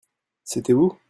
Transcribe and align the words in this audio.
C'était 0.43 0.73
vous? 0.73 0.97